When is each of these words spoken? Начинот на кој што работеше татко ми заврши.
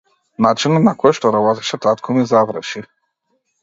Начинот 0.45 0.87
на 0.87 0.93
кој 1.03 1.15
што 1.19 1.33
работеше 1.37 1.81
татко 1.87 2.19
ми 2.19 2.29
заврши. 2.35 2.87